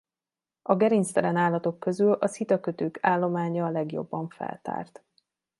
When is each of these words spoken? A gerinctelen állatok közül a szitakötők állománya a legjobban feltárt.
A 0.61 0.75
gerinctelen 0.75 1.35
állatok 1.35 1.79
közül 1.79 2.11
a 2.11 2.27
szitakötők 2.27 2.97
állománya 3.01 3.65
a 3.65 3.69
legjobban 3.69 4.27
feltárt. 4.27 5.03